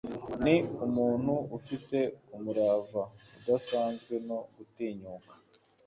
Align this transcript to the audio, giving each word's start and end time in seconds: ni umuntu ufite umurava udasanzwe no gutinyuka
ni 0.43 0.55
umuntu 0.85 1.33
ufite 1.57 1.97
umurava 2.35 3.03
udasanzwe 3.37 4.13
no 4.27 4.39
gutinyuka 4.55 5.33